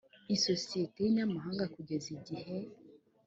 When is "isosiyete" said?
0.35-0.97